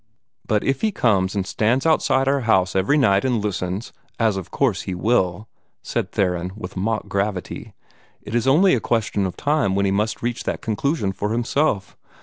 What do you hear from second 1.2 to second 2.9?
and stands outside our house